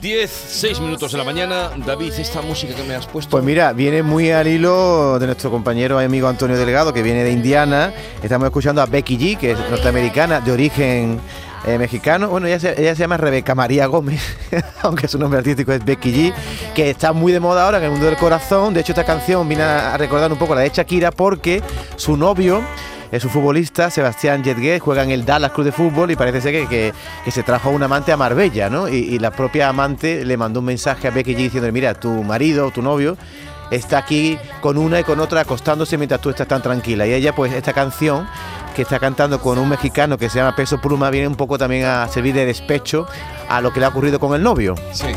[0.00, 1.70] 10, 6 minutos de la mañana.
[1.84, 3.30] David, esta música que me has puesto.
[3.30, 7.22] Pues mira, viene muy al hilo de nuestro compañero y amigo Antonio Delgado, que viene
[7.22, 7.92] de Indiana.
[8.22, 11.20] Estamos escuchando a Becky G, que es norteamericana, de origen
[11.66, 12.30] eh, mexicano.
[12.30, 14.22] Bueno, ella se, ella se llama Rebeca María Gómez,
[14.82, 16.34] aunque su nombre artístico es Becky G,
[16.74, 18.72] que está muy de moda ahora en el mundo del corazón.
[18.72, 21.62] De hecho, esta canción viene a recordar un poco la de Shakira porque
[21.96, 22.62] su novio
[23.12, 26.68] es un futbolista, Sebastián Jetgué, juega en el Dallas Club de Fútbol y parece ser
[26.68, 26.92] que,
[27.24, 28.88] que, se trajo a un amante a Marbella, ¿no?
[28.88, 32.70] Y, la propia amante le mandó un mensaje a Becky G diciendo, mira, tu marido,
[32.70, 33.16] tu novio,
[33.70, 37.06] está aquí con una y con otra acostándose mientras tú estás tan tranquila.
[37.06, 38.26] Y ella, pues, esta canción
[38.74, 41.86] que está cantando con un mexicano que se llama Peso Pluma, viene un poco también
[41.86, 43.06] a servir de despecho
[43.48, 44.74] a lo que le ha ocurrido con el novio.
[44.92, 45.08] Sí.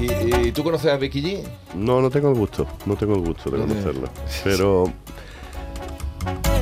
[0.00, 1.42] ¿Y, tú conoces a Becky G?
[1.74, 4.08] No, no tengo el gusto, no tengo el gusto de conocerla.
[4.42, 4.92] Pero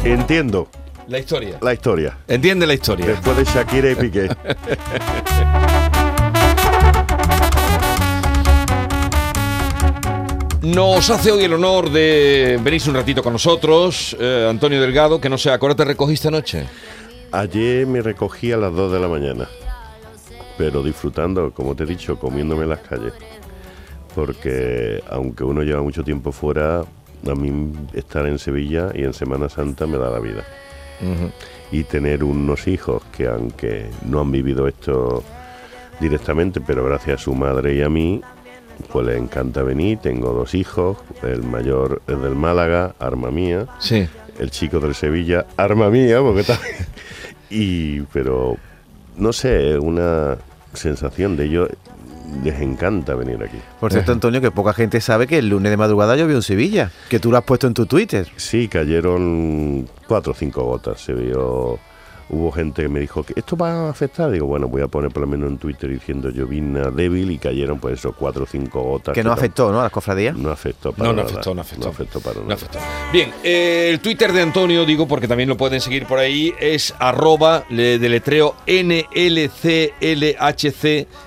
[0.04, 0.68] Entiendo.
[1.06, 1.58] La historia.
[1.60, 2.18] La historia.
[2.26, 3.06] Entiende la historia.
[3.06, 4.28] Después de Shakira y Piqué.
[10.62, 15.28] Nos hace hoy el honor de venirse un ratito con nosotros, eh, Antonio Delgado, que
[15.28, 16.66] no sé, ¿a qué hora te recogiste anoche?
[17.30, 19.48] Ayer me recogí a las 2 de la mañana,
[20.58, 23.12] pero disfrutando, como te he dicho, comiéndome en las calles.
[24.16, 26.84] Porque aunque uno lleva mucho tiempo fuera,
[27.26, 30.44] a mí estar en Sevilla y en Semana Santa me da la vida.
[31.72, 35.24] Y tener unos hijos que aunque no han vivido esto
[36.00, 38.20] directamente, pero gracias a su madre y a mí,
[38.92, 39.98] pues les encanta venir.
[39.98, 43.66] Tengo dos hijos, el mayor es del Málaga, arma mía.
[43.80, 44.06] Sí.
[44.38, 46.58] El chico del Sevilla, arma mía, porque está...
[47.50, 48.56] y pero
[49.16, 50.38] no sé, una
[50.72, 51.68] sensación de ello
[52.42, 53.58] les encanta venir aquí.
[53.80, 56.90] Por cierto, Antonio, que poca gente sabe que el lunes de madrugada llovió en Sevilla,
[57.08, 58.28] que tú lo has puesto en tu Twitter.
[58.36, 61.78] Sí, cayeron cuatro o cinco gotas, se vio
[62.32, 64.30] hubo gente que me dijo que esto va a afectar.
[64.30, 67.78] Digo, bueno, voy a poner por lo menos en Twitter diciendo llovina débil y cayeron
[67.78, 69.14] pues esos cuatro o cinco gotas.
[69.14, 69.80] Que no afectó, ¿no?
[69.80, 70.36] A las cofradías.
[70.36, 71.84] No afectó para no, no Afectó, no afectó.
[71.84, 72.56] No afectó para nada.
[73.12, 76.94] Bien, eh, el Twitter de Antonio, digo, porque también lo pueden seguir por ahí, es
[76.98, 79.76] arroba de letreo NLCLHC,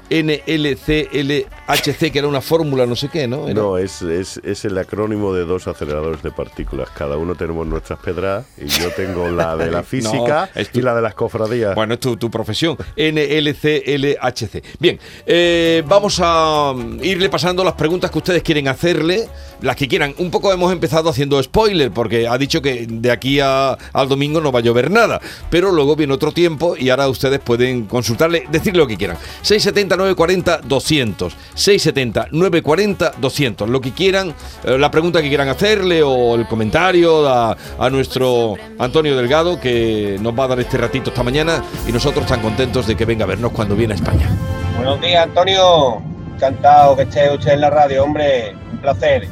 [0.09, 3.47] NLCLHC, que era una fórmula, no sé qué, ¿no?
[3.49, 6.89] No, es, es, es el acrónimo de dos aceleradores de partículas.
[6.91, 11.01] Cada uno tenemos nuestras pedras y yo tengo la de la física y la de
[11.01, 11.75] las cofradías.
[11.75, 14.63] Bueno, es tu, profesión, NLCLHC.
[14.79, 19.27] Bien, eh, vamos a irle pasando las preguntas que ustedes quieren hacerle,
[19.61, 20.13] las que quieran.
[20.17, 24.51] Un poco hemos empezado haciendo spoiler, porque ha dicho que de aquí al domingo no
[24.51, 28.79] va a llover nada, pero luego viene otro tiempo y ahora ustedes pueden consultarle, decirle
[28.79, 29.17] lo que quieran.
[29.41, 34.33] 670 940 200, 670 940 200, lo que quieran,
[34.63, 37.55] eh, la pregunta que quieran hacerle o el comentario a,
[37.89, 42.41] nuestro Antonio Delgado que nos va a dar este ratito esta mañana y nosotros tan
[42.41, 44.27] contentos de que venga a vernos cuando viene a España.
[44.75, 46.01] Buenos días, Antonio.
[46.35, 48.55] Encantado que esté usted en la radio, hombre.
[48.71, 49.27] Un placer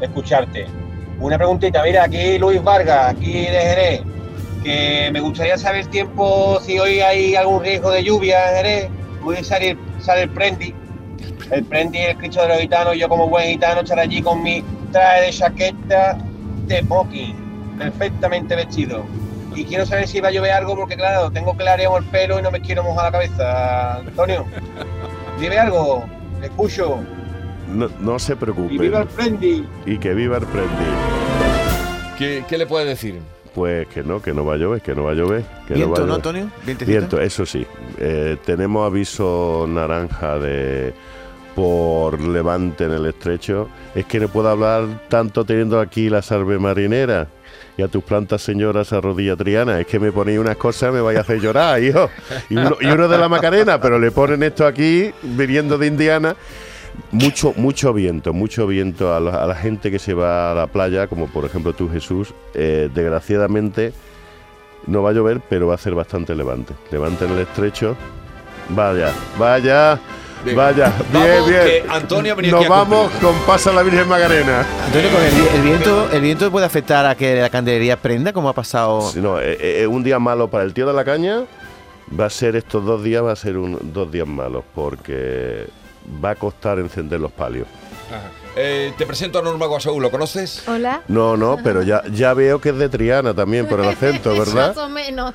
[0.00, 0.66] escucharte.
[1.20, 4.02] Una preguntita, mira, aquí Luis Vargas, aquí de Jerez,
[4.62, 8.90] que me gustaría saber tiempo, si hoy hay algún riesgo de lluvia en Jerez,
[9.24, 10.74] puede salir, sale el Prendi,
[11.50, 14.62] el Prendi el Cristo de los Gitanos, yo como buen gitano estaré allí con mi
[14.92, 16.18] traje de chaqueta
[16.66, 19.04] de smoking, perfectamente vestido
[19.56, 22.42] y quiero saber si va a llover algo porque claro, tengo clareado el pelo y
[22.42, 23.96] no me quiero mojar la cabeza.
[23.98, 24.46] Antonio,
[25.40, 26.04] dime algo,
[26.42, 27.00] escucho.
[27.68, 28.74] No, se preocupe.
[28.74, 29.66] Y viva el Prendi.
[29.86, 30.84] Y que viva el Prendi.
[32.18, 33.20] ¿Qué, le puede decir?
[33.54, 35.44] Pues que no, que no va a llover, que no va a llover.
[35.68, 36.50] Que ¿Viento, no, ¿no, Antonio?
[36.86, 37.64] Viento, eso sí.
[37.98, 40.92] Eh, tenemos aviso naranja de
[41.54, 43.68] por levante en el estrecho.
[43.94, 47.28] Es que no puedo hablar tanto teniendo aquí la salve marinera
[47.76, 49.80] y a tus plantas señoras a rodilla triana.
[49.80, 52.10] Es que me ponéis unas cosas, me vais a hacer llorar, hijo.
[52.50, 56.36] Y uno, de la Macarena, pero le ponen esto aquí, viniendo de Indiana.
[57.10, 61.26] Mucho, mucho viento, mucho viento a la, gente que se va a la playa, como
[61.26, 62.34] por ejemplo tú, Jesús.
[62.54, 63.92] Eh, desgraciadamente
[64.86, 66.74] no va a llover, pero va a ser bastante levante.
[66.90, 67.96] Levante en el estrecho.
[68.70, 70.00] Vaya, vaya.
[70.52, 71.90] Vaya, bien, bien.
[71.90, 74.66] Antonio Nos vamos con Pasa la Virgen Magarena.
[74.84, 78.52] Antonio, con el, viento, ¿el viento puede afectar a que la candelería prenda, como ha
[78.52, 79.10] pasado?
[79.16, 81.44] no, es, eh, eh, un día malo para el tío de la caña.
[82.18, 85.66] Va a ser estos dos días, va a ser un, dos días malos, porque
[86.24, 87.66] va a costar encender los palios.
[88.56, 90.62] Eh, te presento a Norma Guasaú, ¿lo conoces?
[90.68, 91.02] Hola.
[91.08, 94.68] No, no, pero ya, ya veo que es de Triana también por el acento, ¿verdad?
[94.68, 95.34] Más o menos.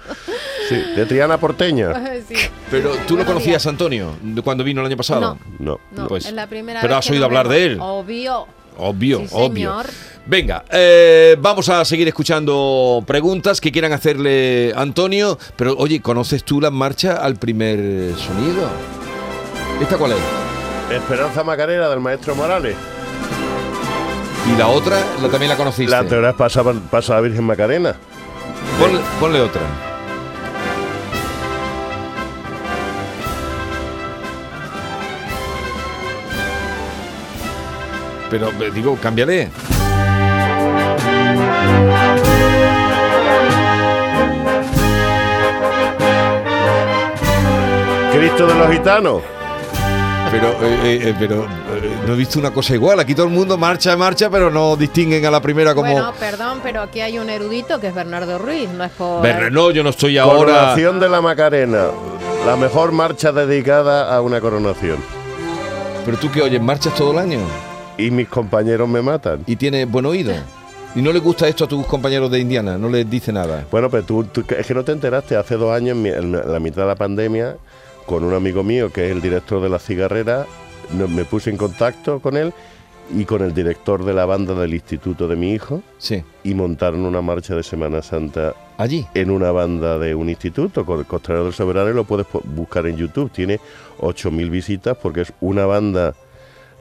[0.70, 1.92] Sí, de Triana porteña.
[2.28, 2.36] Sí.
[2.70, 4.14] Pero tú lo conocías, Antonio,
[4.44, 5.38] cuando vino el año pasado.
[5.58, 5.80] No.
[5.92, 7.78] No, Pues, es la primera pero vez has oído hablar de él.
[7.82, 8.46] Obvio.
[8.78, 9.48] Obvio, Sí, obvio.
[9.82, 9.86] señor.
[10.26, 15.38] Venga, eh, vamos a seguir escuchando preguntas que quieran hacerle Antonio.
[15.58, 17.78] Pero oye, ¿conoces tú la marcha al primer
[18.16, 18.70] sonido?
[19.82, 20.49] ¿Esta cuál es?
[20.92, 22.76] Esperanza Macarena del maestro Morales.
[24.52, 25.92] ¿Y la otra la, también la conociste?
[25.92, 27.96] La teoría pasa, pasa a la Virgen Macarena.
[28.80, 29.62] Ponle, ponle otra.
[38.32, 39.50] Pero eh, digo, cámbiale.
[48.12, 49.39] Cristo de los gitanos.
[50.32, 51.48] Pero, eh, eh, pero eh,
[52.06, 53.00] no he visto una cosa igual.
[53.00, 55.92] Aquí todo el mundo marcha, marcha, pero no distinguen a la primera como.
[55.92, 59.24] Bueno, perdón, pero aquí hay un erudito que es Bernardo Ruiz, no es por.
[59.24, 60.38] Berre- no, yo no estoy ahora.
[60.38, 61.88] Coronación de la Macarena.
[62.46, 64.98] La mejor marcha dedicada a una coronación.
[66.06, 67.40] Pero tú que oyes, marchas todo el año
[67.98, 69.44] Y mis compañeros me matan.
[69.48, 70.34] y tienes buen oído.
[70.96, 72.78] ¿Y no le gusta esto a tus compañeros de Indiana?
[72.78, 73.66] ¿No les dice nada?
[73.72, 75.36] Bueno, pero tú, tú- es que no te enteraste.
[75.36, 77.58] Hace dos años, en mi- en la mitad de la pandemia,
[78.10, 80.48] con un amigo mío que es el director de la cigarrera,
[81.08, 82.52] me puse en contacto con él
[83.16, 86.24] y con el director de la banda del instituto de mi hijo Sí.
[86.44, 89.06] y montaron una marcha de Semana Santa Allí.
[89.14, 92.88] en una banda de un instituto, con el Costalero del Soberano, y lo puedes buscar
[92.88, 93.30] en YouTube.
[93.32, 93.60] Tiene
[94.00, 96.16] 8.000 visitas porque es una banda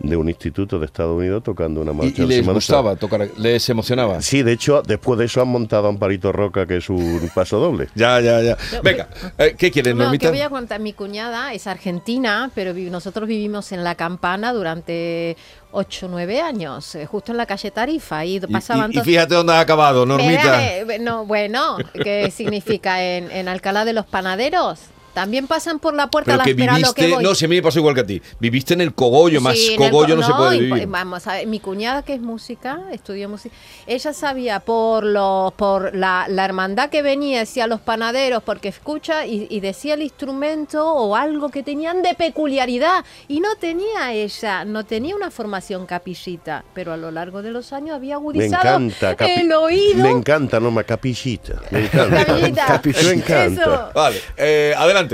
[0.01, 2.97] de un instituto de Estados Unidos tocando una Y, marcha y de les Semana gustaba
[2.97, 4.23] tocar, les emocionaba.
[4.23, 7.59] Sí, de hecho, después de eso han montado a Amparito Roca, que es un paso
[7.59, 7.89] doble.
[7.95, 8.57] Ya, ya, ya.
[8.83, 9.09] Venga,
[9.39, 10.27] eh, ¿qué quieres, No, Normita?
[10.27, 10.81] que voy a contar.
[10.81, 15.37] Mi cuñada es argentina, pero vi- nosotros vivimos en La Campana durante
[15.73, 18.25] 8 o 9 años, eh, justo en la calle Tarifa.
[18.25, 20.65] Y Y- pasaban y, y todos- fíjate dónde has acabado, Normita.
[20.65, 24.79] Espérame, no, bueno, ¿qué significa en, en Alcalá de los Panaderos?
[25.15, 27.25] También pasan por la puerta Pero la que viviste, que voy.
[27.25, 28.23] no, si a mí me pasó igual que a ti.
[28.39, 30.87] Viviste en el cogollo, más Sí, el cogollo co- no, se puede y- vivir.
[30.87, 33.55] Vamos a ver, mi cuñada que es música, estudió música,
[33.87, 39.27] ella sabía por los, por la, la hermandad que venía, decía los panaderos, porque escucha
[39.27, 43.05] y, y decía el instrumento o algo que tenían de peculiaridad.
[43.27, 47.73] Y no tenía ella, no tenía una formación capillita, pero a lo largo de los
[47.73, 49.17] años había Me agudizado encanta.
[49.17, 50.03] capi- el oído.
[50.05, 51.61] Me encanta, no, me capillita.
[51.71, 52.25] Me encanta.
[52.67, 53.03] Capillita.
[53.03, 53.63] Me encanta.
[53.63, 53.91] Eso.
[53.95, 55.08] Vale, eh, adelante.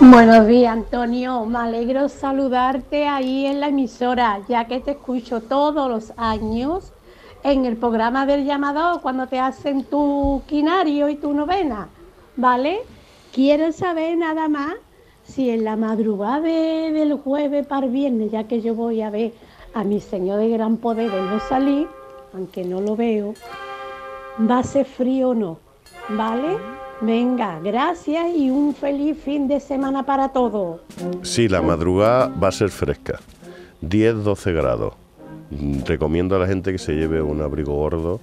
[0.00, 1.44] Buenos días, Antonio.
[1.44, 6.92] Me alegro saludarte ahí en la emisora, ya que te escucho todos los años
[7.42, 11.88] en el programa del llamador cuando te hacen tu quinario y tu novena,
[12.36, 12.80] ¿vale?
[13.32, 14.74] Quiero saber nada más
[15.24, 19.32] si en la madrugada de- del jueves para viernes, ya que yo voy a ver
[19.74, 21.86] a mi Señor de Gran Poder no salir,
[22.34, 23.34] aunque no lo veo,
[24.50, 25.58] va a ser frío o no,
[26.08, 26.56] ¿vale?
[27.00, 30.80] Venga, gracias y un feliz fin de semana para todos.
[31.22, 33.20] Sí, la madrugada va a ser fresca.
[33.82, 34.94] 10-12 grados.
[35.50, 38.20] Mm, Recomiendo a la gente que se lleve un abrigo gordo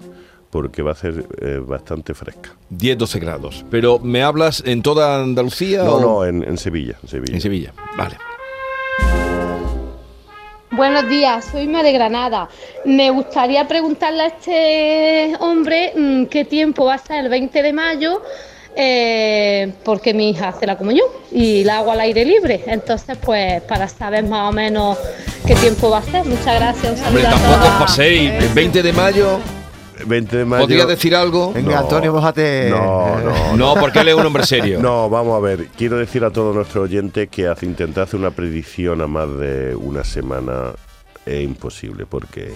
[0.50, 2.52] porque va a ser eh, bastante fresca.
[2.70, 3.66] 10, 12 grados.
[3.72, 6.96] Pero ¿me hablas en toda Andalucía No, o no, en, en Sevilla.
[7.04, 7.34] En Sevilla.
[7.36, 7.74] en Sevilla?
[7.98, 8.18] Vale.
[10.72, 12.50] Buenos días, soy Ima de Granada.
[12.84, 17.72] Me gustaría preguntarle a este hombre mm, qué tiempo va a ser el 20 de
[17.74, 18.22] mayo,
[18.76, 22.64] eh, porque mi hija hace la comunión y la hago al aire libre.
[22.68, 24.98] Entonces, pues para saber más o menos
[25.46, 26.26] qué tiempo va a ser.
[26.26, 27.00] Muchas gracias.
[27.00, 28.32] Un Hombre, tampoco os paséis.
[28.32, 29.40] El 20 de mayo,
[30.06, 30.64] 20 de mayo.
[30.64, 31.54] ¿podría decir algo?
[31.54, 31.80] Venga, No.
[31.80, 32.70] Antonio, mójate.
[32.70, 34.80] No, no, No, porque él es un hombre serio.
[34.82, 35.68] No, vamos a ver.
[35.78, 39.76] Quiero decir a todos nuestros oyentes que hace, intentar hacer una predicción a más de
[39.76, 40.74] una semana
[41.26, 42.54] es imposible, porque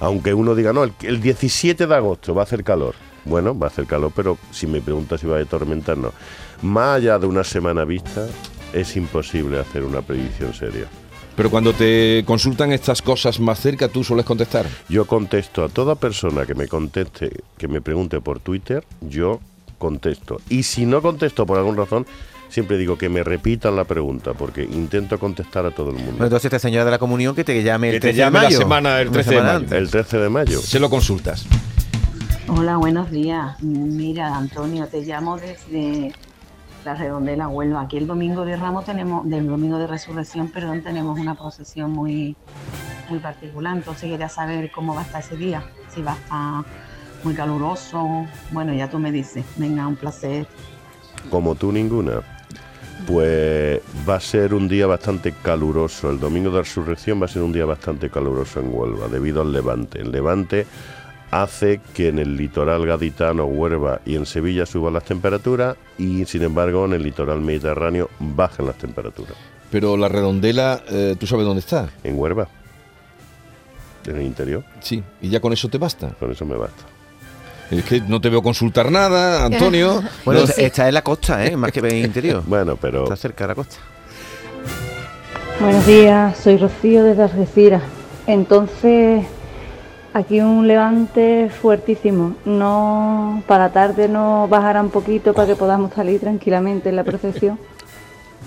[0.00, 2.94] aunque uno diga, no, el, el 17 de agosto va a hacer calor.
[3.28, 6.12] Bueno, va a hacer calor, pero si me preguntas si va a tormentar, no.
[6.62, 8.26] Más allá de una semana vista,
[8.72, 10.86] es imposible hacer una predicción seria.
[11.36, 14.66] Pero cuando te consultan estas cosas más cerca, tú sueles contestar.
[14.88, 19.40] Yo contesto a toda persona que me conteste, que me pregunte por Twitter, yo
[19.78, 20.40] contesto.
[20.48, 22.06] Y si no contesto por alguna razón,
[22.48, 26.24] siempre digo que me repitan la pregunta, porque intento contestar a todo el mundo.
[26.24, 28.38] Entonces esta señora de la comunión que te llame el Que te 13 de llame
[28.38, 28.58] la mayo.
[28.58, 29.50] semana- el Una 13 de mayo.
[29.56, 29.72] antes.
[29.78, 30.60] El 13 de mayo.
[30.60, 31.46] Se lo consultas.
[32.50, 33.62] Hola, buenos días.
[33.62, 36.14] Mira, Antonio, te llamo desde
[36.82, 37.82] la Redondela, Huelva.
[37.82, 42.36] Aquí el domingo de Ramos tenemos, del domingo de Resurrección, perdón, tenemos una procesión muy,
[43.10, 43.76] muy particular.
[43.76, 45.62] Entonces quería saber cómo va a estar ese día.
[45.94, 46.64] Si va a estar
[47.22, 48.26] muy caluroso.
[48.50, 49.44] Bueno, ya tú me dices.
[49.56, 50.46] Venga, un placer.
[51.30, 52.22] Como tú ninguna.
[53.06, 56.10] Pues va a ser un día bastante caluroso.
[56.10, 59.52] El domingo de resurrección va a ser un día bastante caluroso en Huelva, debido al
[59.52, 60.00] levante.
[60.00, 60.66] El levante
[61.30, 66.42] hace que en el litoral gaditano, Huelva y en Sevilla suban las temperaturas y sin
[66.42, 69.34] embargo en el litoral mediterráneo bajen las temperaturas.
[69.70, 71.88] Pero la redondela, eh, ¿tú sabes dónde está?
[72.02, 72.48] En Huelva,
[74.06, 75.02] en el interior, Sí.
[75.20, 76.08] ¿Y ya con eso te basta?
[76.18, 76.84] con eso me basta.
[77.70, 80.02] Es que no te veo consultar nada, Antonio.
[80.24, 81.54] Bueno, No- esta es la costa, ¿eh?
[81.54, 82.42] Más que en el interior.
[82.46, 83.76] Bueno, pero Está cerca de la costa.
[85.60, 87.82] Buenos días, soy Rocío desde Algeciras.
[88.26, 89.26] Entonces,
[90.12, 92.34] aquí un levante fuertísimo.
[92.44, 97.58] No, para tarde no bajará un poquito para que podamos salir tranquilamente en la procesión.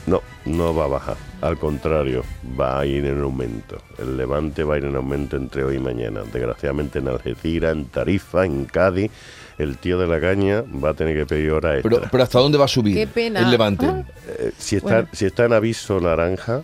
[0.07, 1.15] No, no va a bajar.
[1.41, 2.23] Al contrario,
[2.59, 3.77] va a ir en aumento.
[3.99, 6.21] El levante va a ir en aumento entre hoy y mañana.
[6.33, 9.11] Desgraciadamente en Algeciras, en Tarifa, en Cádiz,
[9.59, 11.89] el tío de la caña va a tener que pedir hora extra.
[11.97, 13.41] Pero, pero ¿hasta dónde va a subir Qué pena.
[13.41, 13.85] el levante?
[13.85, 14.03] Ah.
[14.27, 15.07] Eh, si, está, Bueno.
[15.11, 16.63] si está en aviso naranja,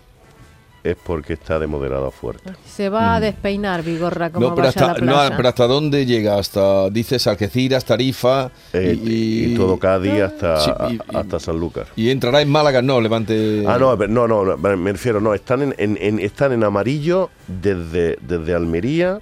[0.91, 2.51] es porque está de moderado a fuerte.
[2.65, 4.50] Se va a despeinar, Vigorra, como Mm.
[4.50, 6.38] No, pero vaya a hasta, la no, pero ¿hasta dónde llega?
[6.38, 11.88] Hasta, dices, Algeciras, Tarifa Eh, y, todo Cádiz hasta, Sí, y- y- hasta Sanlúcar.
[11.96, 13.63] y entrará en Málaga, no, levante...
[13.67, 17.29] Ah, no, no, no, no, me refiero, no, están en, en- en- están en amarillo
[17.48, 19.20] desde, desde Almería,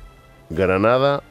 [0.50, 1.24] Granada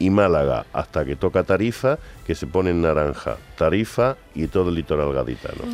[0.00, 3.36] y Málaga, hasta que toca Tarifa, que se pone en naranja.
[3.56, 5.64] Tarifa y todo el litoral gaditano.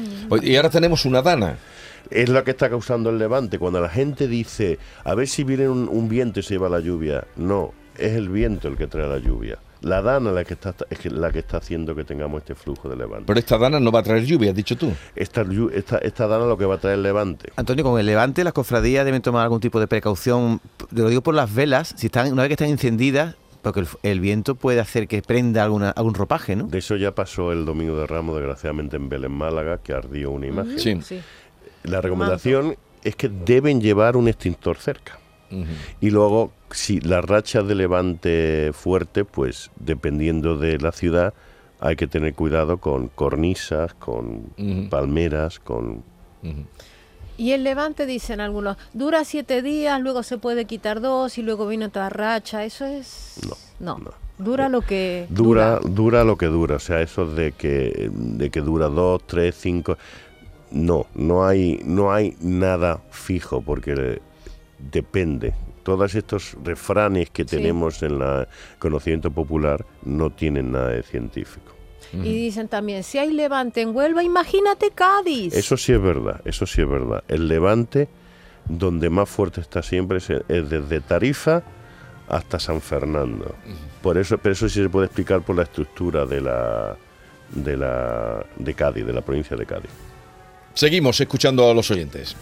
[0.43, 1.57] Y ahora tenemos una dana.
[2.11, 3.59] Es la que está causando el levante.
[3.59, 6.81] Cuando la gente dice, a ver si viene un, un viento y se lleva la
[6.81, 7.25] lluvia.
[7.37, 9.59] No, es el viento el que trae la lluvia.
[9.81, 12.97] La dana la que está, es la que está haciendo que tengamos este flujo de
[12.97, 13.25] levante.
[13.27, 14.91] Pero esta dana no va a traer lluvia, has dicho tú.
[15.15, 15.45] Esta,
[15.75, 17.53] esta, esta dana lo que va a traer el levante.
[17.57, 20.61] Antonio, con el levante, las cofradías deben tomar algún tipo de precaución.
[20.89, 23.89] Te lo digo por las velas, si están, una vez que están encendidas, porque el,
[24.03, 26.67] el viento puede hacer que prenda alguna, algún ropaje, ¿no?
[26.67, 30.47] De eso ya pasó el domingo de Ramos, desgraciadamente en Belén, Málaga, que ardió una
[30.47, 30.79] imagen.
[30.79, 30.99] Sí.
[31.03, 31.21] Sí.
[31.85, 35.19] La recomendación es que deben llevar un extintor cerca.
[36.01, 41.33] Y luego, si las rachas de levante fuerte, pues dependiendo de la ciudad,
[41.79, 44.53] hay que tener cuidado con cornisas, con
[44.91, 46.03] palmeras, con...
[47.37, 51.69] Y el levante, dicen algunos, dura siete días, luego se puede quitar dos y luego
[51.69, 52.65] viene otra racha.
[52.65, 53.39] Eso es...
[53.79, 53.99] No, No.
[54.05, 54.11] no.
[54.39, 55.27] Dura lo que...
[55.31, 59.55] Dura, dura lo que dura, o sea, eso de que, de que dura dos, tres,
[59.57, 59.97] cinco...
[60.75, 64.21] No, no hay, no hay nada fijo porque
[64.79, 65.55] depende.
[65.85, 67.57] Todos estos refranes que Sí.
[67.57, 68.47] tenemos en el
[68.79, 71.73] conocimiento popular no tienen nada de científico.
[72.13, 75.55] Y dicen también, si hay levante en Huelva, imagínate Cádiz.
[75.55, 77.25] Eso sí es verdad, eso sí es verdad.
[77.29, 78.09] El levante,
[78.69, 81.63] donde más fuerte está siempre, es, es desde Tarifa
[82.29, 83.55] hasta San Fernando.
[84.03, 86.97] Por eso, pero eso sí se puede explicar por la estructura de la
[87.51, 89.91] de la de Cádiz, de la provincia de Cádiz.
[90.75, 92.35] Seguimos escuchando a los oyentes.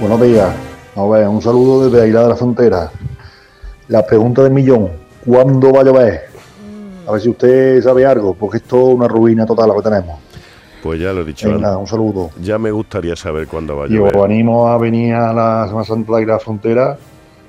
[0.00, 0.54] Buenos días.
[0.96, 2.90] A ver, un saludo desde Aguilar de la Frontera.
[3.88, 4.90] La pregunta del millón,
[5.24, 6.20] ¿cuándo va a llover?
[7.06, 10.18] A ver si usted sabe algo, porque esto es una ruina total lo que tenemos.
[10.82, 11.80] Pues ya lo he dicho Venga, antes.
[11.80, 12.30] un saludo.
[12.40, 14.30] Ya me gustaría saber cuándo va a Y os llover.
[14.30, 16.98] animo a venir a la Semana Santa de Aguilar de la Frontera,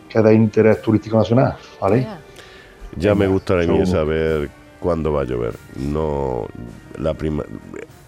[0.10, 2.08] que es de interés turístico nacional, ¿vale?
[2.98, 3.14] Ya.
[3.16, 3.92] Me gustaría a mí saludo.
[3.92, 5.56] saber cuándo va a llover.
[5.76, 6.46] No,
[6.98, 7.44] la prima,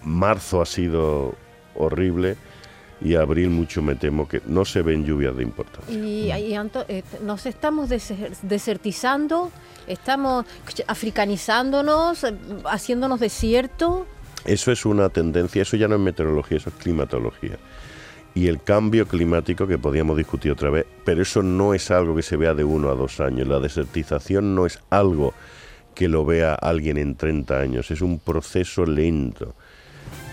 [0.04, 1.34] marzo ha sido
[1.78, 2.36] horrible
[3.00, 5.94] y abril mucho me temo que no se ven lluvias de importancia.
[5.94, 9.52] Y, y Anto- eh, nos estamos deser- desertizando,
[9.86, 10.44] estamos
[10.88, 14.06] africanizándonos, eh, haciéndonos desierto.
[14.44, 17.56] Eso es una tendencia, eso ya no es meteorología, eso es climatología.
[18.34, 22.22] Y el cambio climático que podíamos discutir otra vez, pero eso no es algo que
[22.22, 23.48] se vea de uno a dos años.
[23.48, 25.34] La desertización no es algo
[25.94, 29.54] que lo vea alguien en 30 años, es un proceso lento.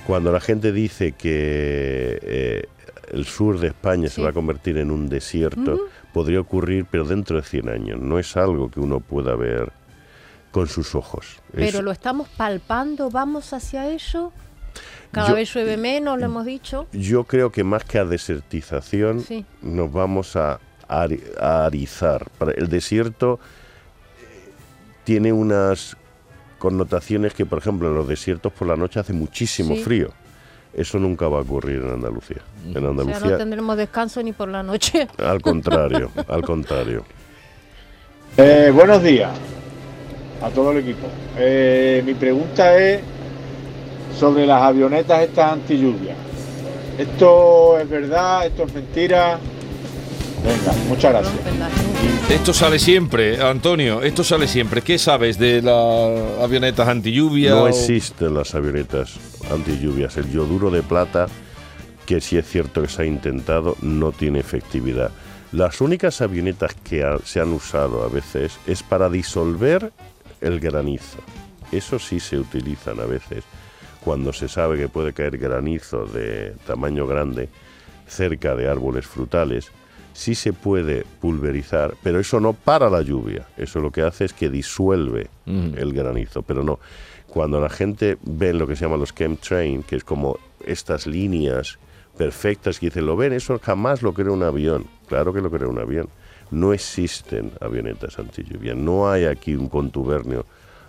[0.05, 2.63] Cuando la gente dice que eh,
[3.11, 7.37] el sur de España se va a convertir en un desierto, podría ocurrir, pero dentro
[7.37, 7.99] de 100 años.
[7.99, 9.71] No es algo que uno pueda ver
[10.51, 11.37] con sus ojos.
[11.53, 14.31] Es- Pero lo estamos palpando, vamos hacia ello.
[15.11, 16.87] Cada Yo- vez llueve menos, lo hemos dicho.
[16.91, 19.45] Yo creo que más que a desertización Sí.
[19.61, 22.27] nos vamos a, ari- a arizar.
[22.55, 23.39] El desierto
[24.21, 24.51] eh,
[25.03, 25.95] tiene unas
[26.65, 29.83] connotaciones que, por ejemplo, en los desiertos por la noche hace muchísimo Sí.
[29.83, 30.09] frío.
[30.73, 32.37] Eso nunca va a ocurrir en Andalucía.
[32.65, 35.07] En O sea, no Andalucía, tendremos descanso ni por la noche.
[35.19, 37.05] al contrario, al contrario.
[38.37, 39.29] Eh, buenos días
[40.41, 41.07] a todo el equipo.
[41.37, 42.99] Eh, mi pregunta es
[44.19, 46.15] sobre las avionetas estas anti lluvia.
[46.97, 48.47] ¿Esto es verdad?
[48.47, 49.37] ¿Esto es mentira?
[50.45, 51.33] Venga, muchas gracias.
[52.29, 54.81] Esto sale siempre, Antonio, esto sale siempre.
[54.81, 57.51] ¿Qué sabes de las avionetas anti lluvia?
[57.51, 59.17] No existen las avionetas
[59.51, 60.17] antilluvias.
[60.17, 61.27] El yoduro de plata,
[62.05, 65.11] que sí es cierto que se ha intentado, no tiene efectividad.
[65.51, 69.91] Las únicas avionetas que ha- se han usado a veces es para disolver
[70.41, 71.17] el granizo.
[71.71, 73.43] Eso sí se utilizan a veces
[74.03, 77.49] cuando se sabe que puede caer granizo de tamaño grande
[78.07, 79.71] cerca de árboles frutales.
[80.15, 83.45] Sí se puede pulverizar, pero eso no para la lluvia.
[83.57, 85.73] Eso lo que hace es que disuelve Ujú.
[85.77, 86.79] el granizo, pero no.
[87.27, 91.77] Cuando la gente ve lo que se llama los chemtrain, que es como estas líneas
[92.17, 93.33] perfectas, que dicen, ¿lo ven?
[93.33, 94.85] Eso jamás lo crea un avión.
[95.07, 96.07] Claro que lo crea un avión.
[96.49, 98.73] No existen avionetas anti lluvia.
[98.73, 100.45] No hay aquí un contubernio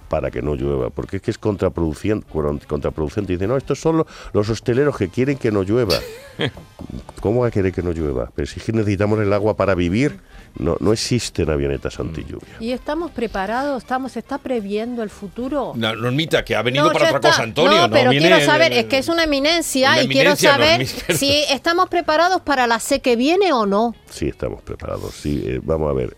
[0.09, 2.27] para que no llueva, porque es que es contraproducente.
[2.67, 3.33] contraproducente.
[3.33, 5.95] Dice, no, estos son los, los hosteleros que quieren que no llueva.
[7.21, 8.31] ¿Cómo va a querer que no llueva?
[8.35, 10.21] Pero si es que necesitamos el agua para vivir,
[10.59, 12.57] no, no existen avionetas anti lluvia.
[12.61, 13.83] ¿Y estamos preparados?
[13.83, 15.73] ¿Estamos, ¿Se está previendo el futuro?
[15.75, 17.29] No, Normita, que ha venido No, para otra está.
[17.31, 17.81] cosa, Antonio.
[17.83, 21.15] No, pero viene quiero saber, es que es una eminencia Una y quiero saber Normita.
[21.15, 23.95] si estamos preparados para la C que viene o no.
[24.11, 25.15] Sí, estamos preparados.
[25.15, 26.17] Sí, eh, vamos a ver.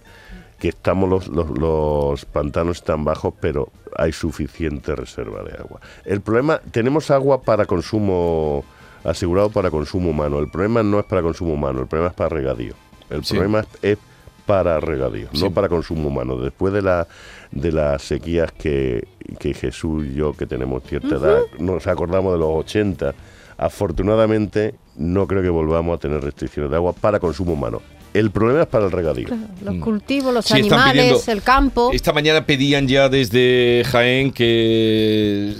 [0.58, 5.80] Que estamos los, los, los pantanos están bajos, pero hay suficiente reserva de agua.
[6.04, 8.64] El problema, tenemos agua para consumo
[9.04, 10.38] asegurado para consumo humano.
[10.40, 12.74] El problema no es para consumo humano, el problema es para regadío.
[13.10, 13.34] El Sí.
[13.34, 13.98] problema es,
[14.46, 15.42] para regadío, Sí.
[15.44, 16.36] no para consumo humano.
[16.38, 17.06] Después de la
[17.50, 19.06] de las sequías que,
[19.38, 23.14] que Jesús y yo, que tenemos cierta edad, nos acordamos de los 80,
[23.56, 27.80] afortunadamente no creo que volvamos a tener restricciones de agua para consumo humano.
[28.14, 29.28] El problema es para el regadío.
[29.62, 30.54] Los cultivos, los Mm.
[30.54, 31.90] Sí, están animales, pidiendo- el campo.
[31.92, 35.54] Esta mañana pedían ya desde Jaén que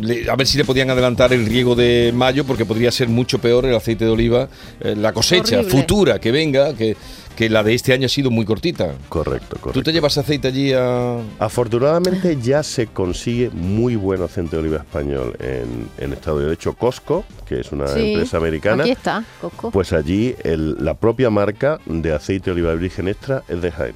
[0.00, 3.38] le- a ver si le podían adelantar el riego de mayo porque podría ser mucho
[3.38, 4.48] peor el aceite de oliva,
[4.80, 5.70] eh, la cosecha Horrible.
[5.80, 6.96] futura que venga, que,
[7.36, 8.94] que la de este año ha sido muy cortita.
[9.08, 9.72] Correcto, correcto.
[9.72, 11.18] ¿Tú te llevas aceite allí a...?
[11.38, 16.50] Afortunadamente ya se consigue muy buen aceite de oliva español en, en Estados Unidos.
[16.50, 19.70] De hecho, Costco, que es una Sí, empresa americana, Aquí está, Coco.
[19.70, 23.94] pues allí el- la propia marca de aceite de oliva virgen extra es de Jaén,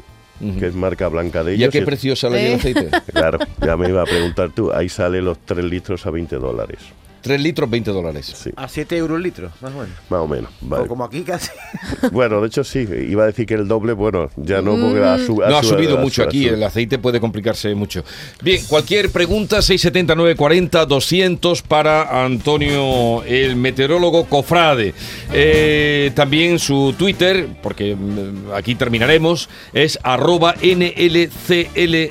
[0.58, 1.68] que es marca blanca de ¿Y ellos.
[1.68, 2.56] a qué y- precio sale allí el Eh.
[2.56, 2.90] aceite?
[3.12, 4.72] Claro, ya me iba a preguntar tú.
[4.72, 6.78] Ahí sale los 3 litros a 20 dólares.
[7.20, 8.26] 3 litros, 20 dólares.
[8.36, 9.96] Sí, A 7 euros el litro, más o menos.
[10.08, 10.50] más o menos.
[10.60, 10.84] vale.
[10.84, 11.50] O como aquí casi.
[12.12, 15.18] Bueno, de hecho sí, iba a decir que el doble, bueno, ya no, porque ha,
[15.18, 17.74] su- No, ha su- subido ha mucho su- aquí, ha su- el aceite puede complicarse
[17.74, 18.04] mucho.
[18.42, 24.94] Bien, cualquier pregunta, 679 40 200 para Antonio, el meteorólogo Cofrade.
[25.32, 32.08] Eh, también su Twitter, porque mm, aquí terminaremos, es arroba NLCLHC.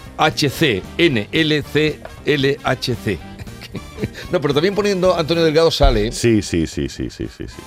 [2.26, 3.17] NLCLHC.
[4.32, 6.12] No, pero también poniendo Antonio Delgado sale.
[6.12, 7.62] Sí, sí, sí, sí, sí, sí, sí.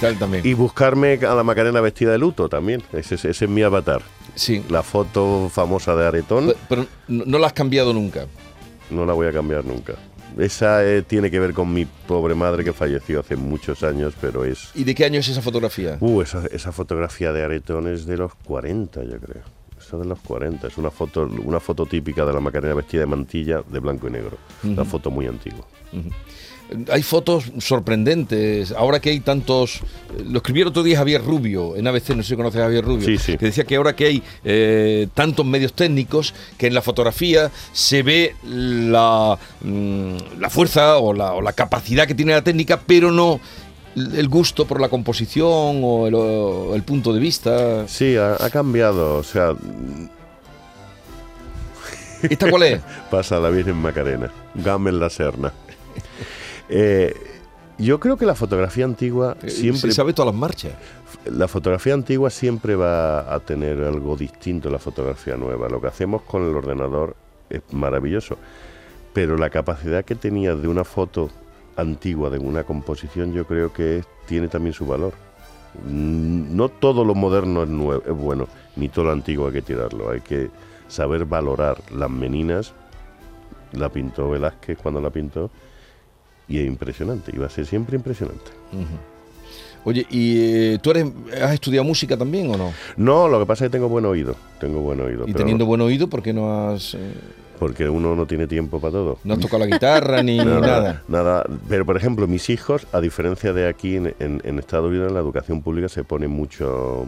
[0.00, 0.46] Tal también.
[0.46, 2.82] Y buscarme a la Macarena vestida de luto también.
[2.92, 4.02] Ese, es- ese es mi avatar.
[4.34, 4.62] Sí.
[4.68, 8.26] La foto famosa de Aretón Pero, no la has cambiado nunca.
[8.90, 9.94] no la voy a cambiar nunca.
[10.38, 14.44] Esa eh, tiene que ver con mi pobre madre que falleció hace muchos años, pero
[14.44, 14.68] es...
[14.74, 15.96] ¿Y de qué año es esa fotografía?
[16.00, 19.42] Uh, esa, esa fotografía de Aretón es de los 40, yo creo.
[19.86, 20.66] Esa de los 40.
[20.66, 24.10] Es una foto, una foto típica de la Macarena vestida de mantilla de blanco y
[24.10, 24.36] negro.
[24.64, 25.64] Una foto muy antigua.
[26.90, 28.72] Hay fotos sorprendentes.
[28.72, 29.80] Ahora que hay tantos.
[30.24, 32.84] Lo escribió el otro día Javier Rubio, en ABC, no sé si conoces a Javier
[32.84, 33.06] Rubio.
[33.06, 33.38] Sí, sí.
[33.38, 38.02] Que decía que ahora que hay eh, tantos medios técnicos, que en la fotografía se
[38.02, 43.12] ve la, mm, la fuerza o la, o la capacidad que tiene la técnica, pero
[43.12, 43.40] no
[43.96, 47.88] el gusto por la composición o el, o el punto de vista.
[47.88, 49.16] Sí, ha, ha cambiado.
[49.16, 49.54] O sea,
[52.22, 52.80] ¿Esta cuál es?
[53.10, 54.30] pasa la Virgen Macarena.
[54.54, 55.52] Gamen la Serna.
[56.68, 57.14] Eh,
[57.78, 59.90] yo creo que la fotografía antigua siempre...
[59.90, 60.72] Se sabe todas las marchas.
[61.26, 65.68] La fotografía antigua siempre va a tener algo distinto a la fotografía nueva.
[65.68, 67.16] Lo que hacemos con el ordenador
[67.50, 68.38] es maravilloso.
[69.12, 71.30] Pero la capacidad que tenía de una foto
[71.76, 75.12] antigua, de una composición, yo creo que es- tiene también su valor.
[75.88, 79.62] Mm, No todo lo moderno es, nue- es bueno, ni todo lo antiguo hay que
[79.62, 80.10] tirarlo.
[80.10, 80.48] Hay que
[80.88, 82.72] saber valorar las meninas.
[83.72, 85.50] La pintó Velázquez cuando la pintó.
[86.48, 88.52] Y es impresionante, y va a ser siempre impresionante.
[89.84, 90.38] Oye, ¿y
[90.74, 91.06] eh, tú eres,
[91.42, 92.72] has estudiado música también o no?
[92.96, 94.34] No, lo que pasa es que tengo buen oído.
[94.60, 95.22] Tengo buen oído.
[95.24, 96.98] Y pero teniendo no- buen oído, ¿por qué no has, eh,
[97.58, 99.18] porque uno no tiene tiempo para todo.
[99.24, 101.02] no has tocado la guitarra ni nada?
[101.08, 101.44] Nada.
[101.68, 105.14] Pero, por ejemplo, mis hijos, a diferencia de aquí en, en- en Estados Unidos, en
[105.14, 107.06] la educación pública se pone mucho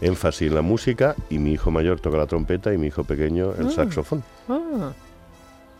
[0.00, 3.52] énfasis en la música y mi hijo mayor toca la trompeta y mi hijo pequeño
[3.58, 3.70] el Ah.
[3.70, 4.22] saxofón.
[4.48, 4.92] Ah,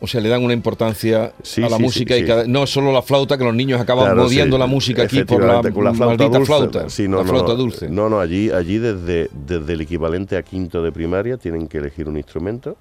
[0.03, 2.29] O sea, le dan una importancia Sí, a la sí, música sí, y sí.
[2.29, 5.25] cada- no solo la flauta, que los niños acaban Claro, odiando sí, la música aquí
[5.25, 6.47] por la, efectivamente, con la flauta maldita dulce.
[6.47, 6.89] flauta.
[6.91, 7.59] Sí, no, la no, flauta no.
[7.59, 7.89] dulce.
[7.91, 12.09] No, no, allí, allí desde, desde el equivalente a quinto de primaria tienen que elegir
[12.09, 12.79] un instrumento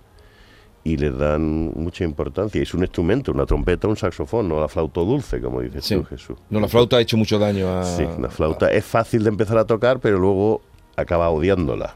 [0.90, 2.62] y les dan mucha importancia.
[2.62, 5.96] Es un instrumento, una trompeta, un saxofón, no la flauta dulce, como dices Sí.
[5.96, 6.38] tú, Jesús.
[6.50, 7.84] No, la flauta ha hecho mucho daño a...
[7.84, 10.62] Sí, la flauta es fácil de empezar a tocar, pero luego
[10.96, 11.96] acaba odiándola.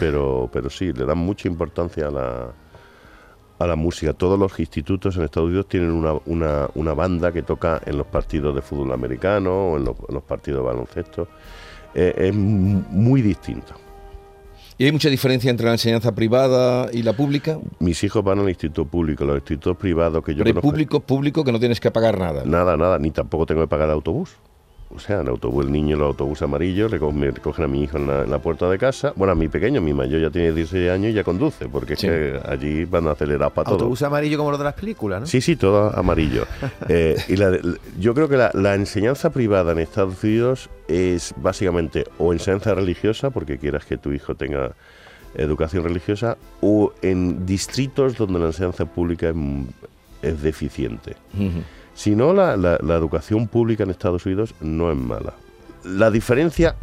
[0.00, 2.46] Pero, pero sí, le dan mucha importancia a la,
[3.60, 4.12] a la música.
[4.12, 8.06] Todos los institutos en Estados Unidos tienen una, una, una banda que toca en los
[8.08, 11.28] partidos de fútbol americano o en los, en los partidos de baloncesto.
[11.94, 13.74] Eh, es muy distinto.
[14.80, 17.58] ¿Y hay mucha diferencia entre la enseñanza privada y la pública?
[17.80, 21.44] Mis hijos van al instituto público, los institutos privados que yo Pero conozco- público, público
[21.44, 22.44] que no tienes que pagar nada.
[22.46, 24.30] Nada, nada, ni tampoco tengo que pagar el autobús.
[24.92, 27.68] O sea, en autobús, el niño en el autobús amarillo, le co- me recogen a
[27.68, 29.12] mi hijo en la, en la puerta de casa.
[29.16, 32.06] Bueno, a mi pequeño, mi mayor ya tiene 16 años y ya conduce, porque Sí.
[32.08, 33.74] es que allí van a acelerar para todo.
[33.74, 35.26] Autobús amarillo como los de las películas, ¿no?
[35.26, 36.44] Sí, sí, todo amarillo.
[36.88, 41.32] Eh, y la de- yo creo que la, la enseñanza privada en Estados Unidos es
[41.36, 44.72] básicamente o enseñanza religiosa, porque quieras que tu hijo tenga
[45.34, 49.36] educación religiosa, o en distritos donde la enseñanza pública es,
[50.22, 51.14] es deficiente.
[51.34, 51.62] Ujú.
[51.94, 55.34] Si no, la, la- la educación pública en Estados Unidos no es mala.
[55.84, 56.76] La diferencia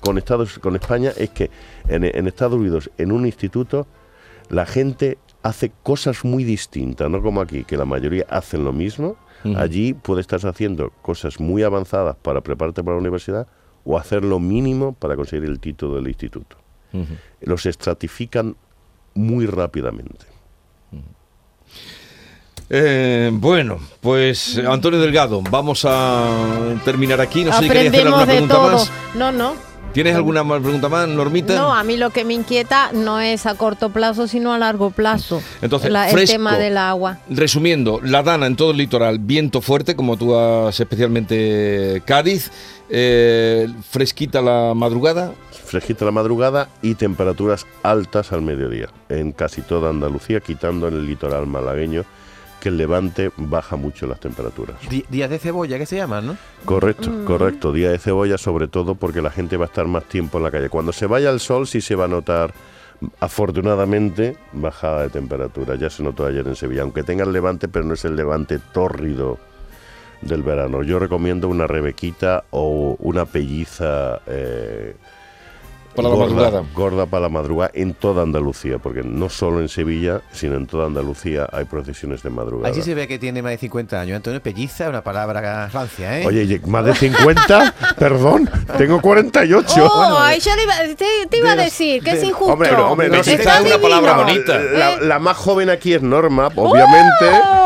[0.00, 1.50] con, Estados, con España es que
[1.88, 3.86] en, en Estados Unidos, en un instituto,
[4.48, 9.16] la gente hace cosas muy distintas, no como aquí, que la mayoría hacen lo mismo.
[9.56, 13.48] Allí puedes estar haciendo cosas muy avanzadas para prepararte para la universidad
[13.84, 16.56] o hacer lo mínimo para conseguir el título del instituto.
[17.40, 18.54] Los estratifican
[19.14, 20.26] muy rápidamente.
[22.74, 26.24] Eh, bueno, pues Antonio Delgado, vamos a
[26.86, 27.44] terminar aquí.
[27.44, 28.72] No sé si quería hacer alguna pregunta todo.
[28.72, 28.90] más.
[29.14, 29.54] No, no.
[29.92, 31.54] ¿Tienes alguna más pregunta más, Normita?
[31.54, 34.88] No, a mí lo que me inquieta no es a corto plazo, sino a largo
[34.90, 35.42] plazo.
[35.60, 37.18] Entonces, La- el tema del agua.
[37.28, 42.50] Resumiendo, la dana en todo el litoral, viento fuerte, como tú has especialmente Cádiz,
[42.88, 45.32] eh, fresquita la madrugada,
[45.66, 51.06] Fresquita la madrugada y temperaturas altas al mediodía en casi toda Andalucía, quitando en el
[51.06, 52.04] litoral malagueño,
[52.62, 54.76] que el levante baja mucho las temperaturas.
[55.10, 56.36] Días de cebolla, que se llaman, ¿no?
[56.64, 57.24] Correcto, Mm.
[57.24, 57.72] correcto.
[57.72, 60.52] Día de cebolla, sobre todo porque la gente va a estar más tiempo en la
[60.52, 60.68] calle.
[60.68, 62.54] Cuando se vaya el sol, sí se va a notar,
[63.18, 65.74] afortunadamente, bajada de temperatura.
[65.74, 68.58] Ya se notó ayer en Sevilla, aunque tenga el levante, pero no es el levante
[68.72, 69.38] tórrido
[70.20, 70.82] del verano.
[70.84, 74.20] Yo recomiendo una rebequita o una pelliza.
[74.26, 74.94] eh,
[75.94, 76.64] Para la gorda, madrugada.
[76.74, 80.86] Gorda para la madrugada en toda Andalucía, porque no solo en Sevilla, sino en toda
[80.86, 82.68] Andalucía hay procesiones de madrugada.
[82.68, 84.16] Ahí sí se ve que tiene más de 50 años.
[84.16, 86.26] Antonio Pelliza es una palabra rancia, ¿eh?
[86.26, 89.84] Oye, ye- más de 50, perdón, tengo 48.
[89.92, 92.52] Oh, ay, yo le iba, te, te iba a de decir que es de- injusto.
[92.52, 94.58] Hombre, pero, hombre, no es una palabra bonita.
[94.58, 94.98] La, ¿Eh?
[95.02, 97.61] la más joven aquí es Norma, obviamente, ¡Oh!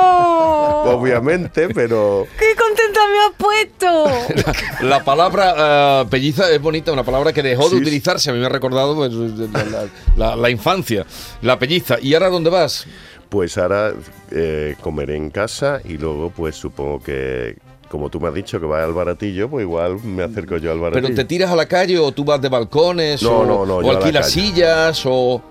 [0.98, 4.86] obviamente, pero ¡Qué contenta me has puesto!
[4.86, 8.30] La palabra ah, pelliza es bonita, una palabra que dejó Sí, de utilizarse.
[8.30, 9.84] A mí me ha recordado pues, la, la-
[10.16, 11.06] la- la infancia,
[11.42, 11.96] la pelliza.
[12.00, 12.86] ¿Y ahora dónde vas?
[13.28, 13.92] pues ahora
[14.30, 17.56] eh, comeré en casa y luego pues supongo que,
[17.90, 20.78] como tú me has dicho que vas al baratillo, pues igual me acerco yo al
[20.78, 21.08] baratillo.
[21.08, 23.22] ¿Pero te tiras a la calle o tú vas de balcones?
[23.24, 25.42] No, o, no, no, o alquilas sillas o...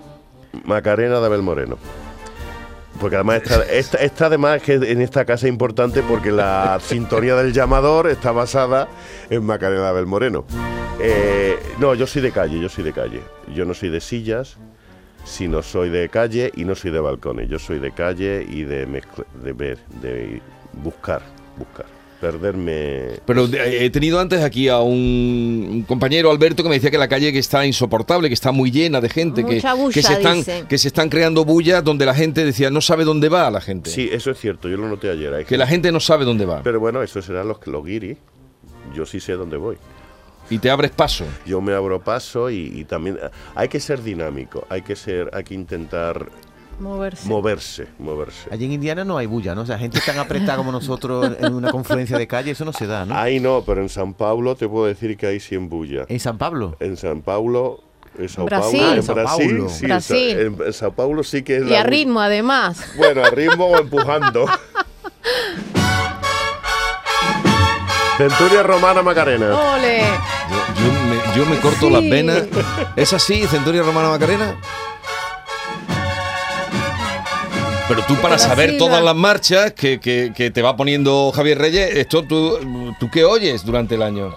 [0.64, 1.76] Macarena de Abel Moreno.
[3.00, 7.34] Porque además está, esta, esta además que en esta casa es importante porque la sintonía
[7.36, 8.88] del llamador está basada
[9.30, 10.44] en Macarena de Abel Moreno.
[11.00, 13.20] Eh, no, yo soy de calle, yo soy de calle.
[13.54, 14.56] Yo no soy de sillas,
[15.24, 17.48] sino soy de calle y no soy de balcones.
[17.48, 20.40] Yo soy de calle y de mezcla- de ver, de
[20.72, 21.20] buscar,
[21.56, 21.86] buscar.
[22.20, 23.20] Perderme.
[23.26, 27.08] Pero de- he tenido antes aquí a un, compañero, Alberto, que me decía que la
[27.08, 30.12] calle que está insoportable, que está muy llena de gente, que, Mucha bulla, que, se
[30.14, 30.64] están, dice.
[30.68, 33.90] que se están creando bullas donde la gente decía no sabe dónde va la gente.
[33.90, 35.32] Sí, eso es cierto, yo lo noté ayer.
[35.34, 36.62] hay Que la gente no sabe dónde va.
[36.62, 38.16] Pero bueno, eso serán los, los guiris.
[38.94, 39.76] Yo sí sé dónde voy.
[40.48, 41.24] Y te abres paso.
[41.44, 45.28] yo me abro paso y, y también eh, hay que ser dinámico, hay que ser,
[45.32, 46.28] hay que intentar
[46.78, 47.26] Moverse.
[47.28, 48.48] moverse, moverse.
[48.50, 49.62] Allí en Indiana no hay bulla, ¿no?
[49.62, 52.86] O sea, gente tan apretada como nosotros en una confluencia de calle, eso no se
[52.86, 53.16] da, ¿no?
[53.16, 56.06] Ahí no, pero en San Pablo te puedo decir que hay 100 bullas.
[56.10, 56.76] En San Pablo.
[56.80, 57.82] En San Pablo,
[58.18, 58.80] en Sao Brasil.
[58.80, 59.68] Paulo, Ah, en Sao Brasil, Paulo.
[59.70, 60.38] sí, en Sa- Brasil.
[60.38, 62.84] En, en Sao Paulo sí que es Y la a ritmo, además.
[62.96, 64.46] Bueno, a ritmo o empujando.
[68.18, 69.54] Centuria Romana Macarena.
[69.74, 70.00] ¡Ole!
[70.00, 71.90] Yo, yo me, yo me corto Sí.
[71.90, 72.44] las venas.
[72.96, 74.56] ¿Es así, Centuria Romana Macarena?
[77.88, 81.94] Pero tú para saber todas las marchas que, que- que te va poniendo Javier Reyes,
[81.96, 82.58] esto tú,
[82.98, 84.34] ¿tú qué oyes durante el año?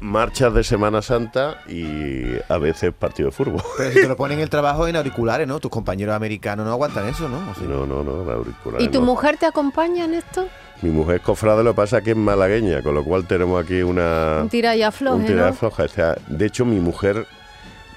[0.00, 3.62] Marchas de Semana Santa y a veces partido de fútbol.
[3.76, 5.60] Pero si te lo ponen en el trabajo en auriculares, ¿no?
[5.60, 7.50] Tus compañeros americanos no aguantan eso, ¿no?
[7.50, 8.80] O sea, No, no, no, la auricular.
[8.80, 9.06] ¿Y tu no.
[9.06, 10.46] mujer te acompaña en esto?
[10.82, 13.62] Mi mujer es cofrade, lo que pasa es que es malagueña, con lo cual tenemos
[13.62, 14.40] aquí una...
[14.42, 15.46] Un tira y afloje, un tira y ¿no?
[15.48, 15.82] afloje.
[15.82, 17.26] O sea, de hecho, mi mujer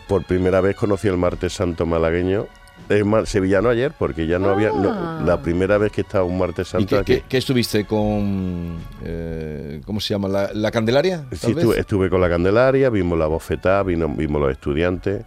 [0.08, 2.48] por primera vez conoció el martes santo malagueño.
[2.90, 4.72] Es más, sevillano ayer, porque ya no había...
[4.72, 5.22] no, Ah.
[5.26, 7.14] la primera vez que estaba un martes ¿Y santo qué, aquí.
[7.14, 8.78] qué- qué estuviste con...
[9.04, 10.28] eh, ¿Cómo se llama?
[10.28, 11.26] ¿La, la Candelaria?
[11.32, 15.24] Sí, estuve, estuve con la Candelaria, vimos la bofetada, vino- vimos los estudiantes.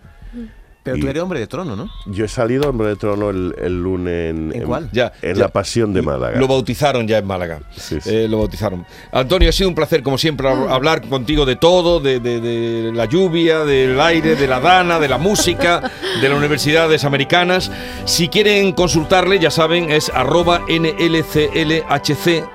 [0.85, 1.89] Pero Y- tú eres hombre de trono, ¿no?
[2.07, 4.89] Yo he salido hombre de trono el, el lunes en, ¿En cuál?
[4.93, 5.43] Ya, en ya.
[5.43, 6.37] la Pasión de Málaga.
[6.41, 7.61] Lo bautizaron ya en Málaga.
[7.77, 8.11] Sí, sí.
[8.11, 8.85] Eh, lo bautizaron.
[9.13, 12.93] Antonio, ha sido un placer, como siempre, hab- hablar contigo de todo, de, de- de
[12.93, 15.89] la lluvia, del aire, de la dana, de la música,
[16.21, 17.71] de las universidades americanas.
[18.05, 22.45] Si quieren consultarle, ya saben, es arroba NLCLHC.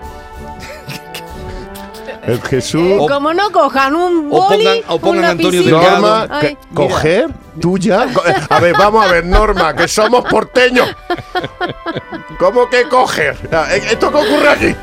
[2.28, 2.82] El Jesús.
[2.82, 5.64] Eh, como no cojan un o boli, pongan- o pongan un Antonio.
[5.64, 6.02] Delgado.
[6.02, 6.58] Norma, Ay.
[6.74, 8.06] coger, tuya.
[8.06, 10.88] Eh, A ver, vamos a ver, Norma, que somos porteños.
[12.40, 13.36] ¿Cómo que coger?
[13.52, 14.76] Ah, eh, ¿Esto qué ocurre aquí?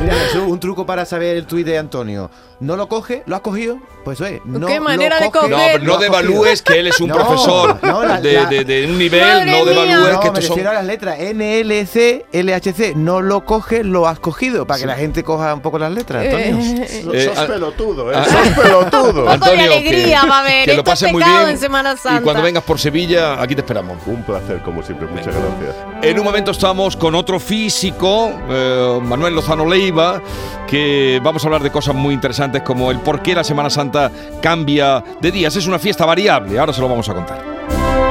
[0.00, 2.30] Mira, Jesús, un truco para saber el tuit de Antonio.
[2.60, 3.22] ¿No lo coge?
[3.26, 3.78] ¿Lo has cogido?
[4.04, 4.40] Pues eso es.
[4.44, 5.72] No Qué lo manera de coge, No, coger.
[5.72, 8.46] pero no lo has devalúes que él es un No, profesor no, la- de, la-
[8.46, 10.56] de- de un nivel, Madre no devalúes No, que me estos son...
[10.56, 12.94] refiero a las letras NLC, LHC.
[12.96, 14.66] No lo coge, lo has cogido.
[14.66, 16.46] Para que la gente coja un poco las letras, Antonio.
[16.84, 18.16] Eh, Eh, sos ah, pelotudo, ¿eh?
[18.24, 19.24] sos pelotudo.
[19.24, 20.64] De alegría va a haber.
[20.66, 21.34] que lo pases muy bien.
[21.78, 22.20] En Semana Santa.
[22.20, 23.98] Y cuando vengas por Sevilla, aquí te esperamos.
[24.06, 25.06] Un placer, como siempre.
[25.06, 25.76] Muchas gracias.
[26.02, 30.20] En un momento estamos con otro físico, eh, Manuel Lozano Leiva,
[30.66, 34.10] que vamos a hablar de cosas muy interesantes como el por qué la Semana Santa
[34.40, 35.56] cambia de días.
[35.56, 38.03] Es una fiesta variable, ahora se lo vamos a contar.